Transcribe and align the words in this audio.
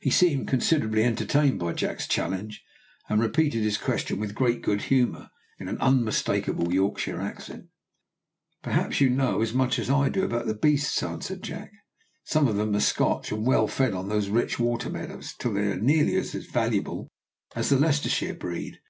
He 0.00 0.10
seemed 0.10 0.48
considerably 0.48 1.04
entertained 1.04 1.60
by 1.60 1.72
Jack's 1.74 2.08
challenge, 2.08 2.64
and 3.08 3.20
repeated 3.22 3.62
his 3.62 3.78
question 3.78 4.18
with 4.18 4.34
great 4.34 4.60
good 4.60 4.82
humour, 4.82 5.30
in 5.56 5.68
an 5.68 5.78
unmistakable 5.80 6.74
Yorkshire 6.74 7.20
accent. 7.20 7.66
"You 7.66 8.58
perhaps 8.62 9.00
know 9.00 9.40
as 9.40 9.52
much 9.54 9.78
as 9.78 9.88
I 9.88 10.08
do 10.08 10.24
about 10.24 10.46
the 10.46 10.54
beasts," 10.56 11.00
answered 11.04 11.44
Jack. 11.44 11.70
"Some 12.24 12.48
of 12.48 12.56
them 12.56 12.74
are 12.74 12.80
Scotch, 12.80 13.30
and 13.30 13.46
well 13.46 13.68
fed 13.68 13.94
on 13.94 14.08
these 14.08 14.30
rich 14.30 14.58
water 14.58 14.90
meadows, 14.90 15.32
till 15.38 15.52
they 15.52 15.68
are 15.70 15.76
nearly 15.78 16.16
as 16.16 16.32
valuable 16.34 17.12
as 17.54 17.68
the 17.68 17.78
Leicestershire 17.78 18.34
breed. 18.34 18.80